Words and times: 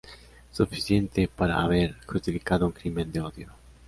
Suficiente 0.51 1.27
para 1.27 1.61
haber 1.61 1.95
justificado 2.07 2.65
un 2.65 2.71
crimen 2.71 3.11
de 3.11 3.21
odio. 3.21 3.49